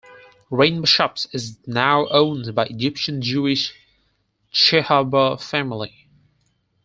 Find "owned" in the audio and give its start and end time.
2.07-2.55